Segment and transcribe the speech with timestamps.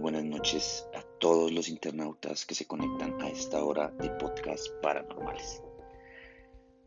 [0.00, 5.62] buenas noches a todos los internautas que se conectan a esta hora de podcast paranormales.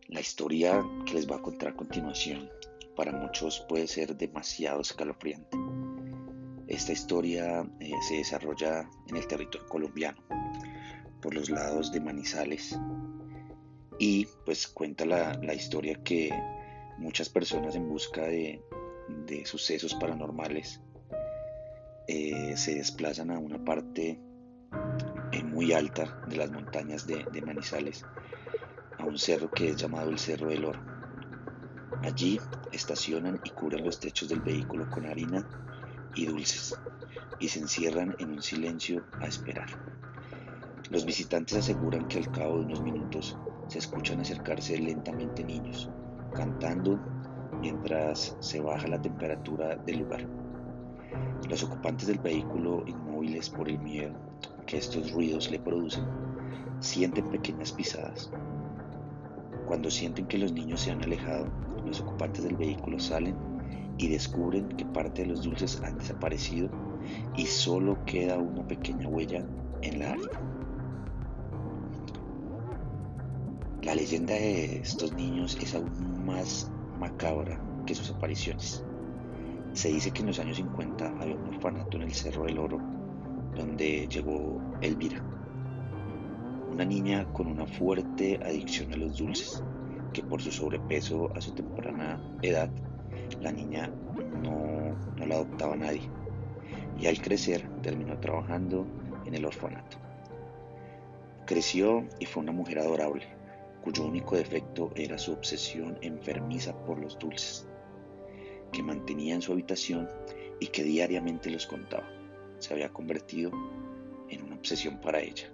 [0.07, 2.49] La historia que les voy a contar a continuación
[2.95, 5.55] para muchos puede ser demasiado escalofriante.
[6.67, 10.17] Esta historia eh, se desarrolla en el territorio colombiano,
[11.21, 12.79] por los lados de Manizales,
[13.99, 16.31] y pues cuenta la, historia que
[16.97, 18.59] muchas personas en busca de,
[19.45, 20.81] sucesos paranormales
[22.07, 24.19] eh, se desplazan a una parte
[25.31, 28.05] eh, muy alta de las montañas de, de Manizales,
[28.97, 30.79] a un cerro que es llamado el Cerro del Oro.
[32.03, 32.39] Allí
[32.71, 35.47] estacionan y cubren los techos del vehículo con harina
[36.15, 36.75] y dulces
[37.39, 39.67] y se encierran en un silencio a esperar.
[40.89, 45.89] Los visitantes aseguran que al cabo de unos minutos se escuchan acercarse lentamente niños,
[46.35, 46.99] cantando
[47.59, 50.27] mientras se baja la temperatura del lugar.
[51.49, 54.13] Los ocupantes del vehículo, inmóviles por el miedo
[54.65, 56.05] que estos ruidos le producen,
[56.79, 58.31] sienten pequeñas pisadas.
[59.67, 61.47] Cuando sienten que los niños se han alejado,
[61.85, 63.35] los ocupantes del vehículo salen
[63.97, 66.69] y descubren que parte de los dulces han desaparecido
[67.35, 69.45] y solo queda una pequeña huella
[69.81, 70.39] en la harina.
[73.83, 78.83] La leyenda de estos niños es aún más macabra que sus apariciones.
[79.73, 82.79] Se dice que en los años 50 había un orfanato en el Cerro del Oro
[83.55, 85.23] donde llegó Elvira,
[86.71, 89.63] una niña con una fuerte adicción a los dulces,
[90.11, 92.69] que por su sobrepeso a su temprana edad,
[93.41, 93.91] la niña
[94.43, 96.09] no, la adoptaba nadie,
[96.99, 98.85] y al crecer terminó trabajando
[99.25, 99.97] en el orfanato.
[101.45, 103.27] Creció y fue una mujer adorable,
[103.83, 107.67] cuyo único defecto era su obsesión enfermiza por los dulces,
[108.73, 110.09] que mantenía en su habitación
[110.59, 112.09] y que diariamente los contaba.
[112.59, 113.51] Se había convertido
[114.29, 115.49] en una obsesión para ella.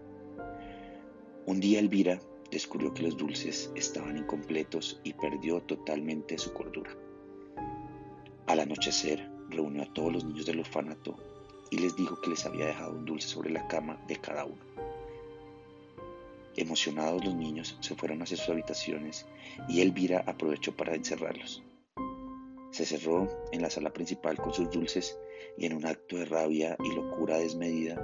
[1.45, 2.19] Un día Elvira
[2.51, 6.95] descubrió que los dulces estaban incompletos y perdió totalmente su cordura.
[8.47, 11.15] Al anochecer reunió a todos los niños del orfanato
[11.69, 14.57] y les dijo que les había dejado un dulce sobre la cama de cada uno.
[16.55, 19.25] Emocionados los niños se fueron hacia sus habitaciones
[19.67, 21.63] y Elvira aprovechó para encerrarlos.
[22.71, 25.17] Se cerró en la sala principal con sus dulces
[25.57, 27.95] y en un acto de rabia y locura desmedida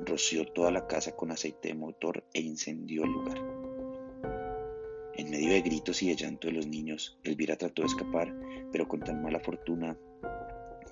[0.00, 3.38] roció toda la casa con aceite de motor e incendió el lugar.
[5.16, 8.34] En medio de gritos y de llanto de los niños, Elvira trató de escapar,
[8.72, 9.96] pero con tan mala fortuna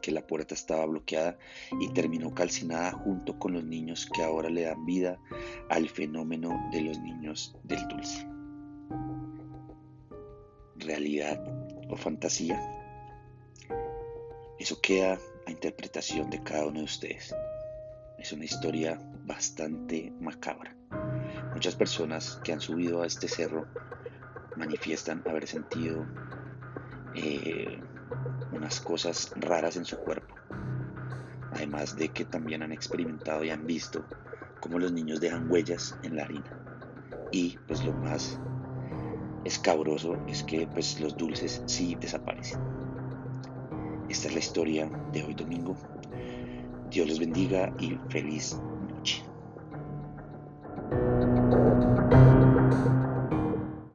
[0.00, 1.38] que la puerta estaba bloqueada
[1.80, 5.18] y terminó calcinada junto con los niños que ahora le dan vida
[5.70, 8.26] al fenómeno de los niños del dulce.
[10.76, 11.40] ¿Realidad
[11.88, 12.81] o fantasía?
[14.62, 17.34] Eso queda a interpretación de cada uno de ustedes.
[18.16, 20.76] Es una historia bastante macabra.
[21.52, 23.66] Muchas personas que han subido a este cerro
[24.54, 26.06] manifiestan haber sentido
[27.16, 27.76] eh,
[28.52, 30.36] unas cosas raras en su cuerpo.
[31.50, 34.04] Además de que también han experimentado y han visto
[34.60, 36.56] cómo los niños dejan huellas en la harina.
[37.32, 38.38] Y pues lo más
[39.44, 42.91] escabroso es que pues los dulces sí desaparecen.
[44.12, 45.74] Esta es la historia de hoy domingo.
[46.90, 48.54] Dios los bendiga y feliz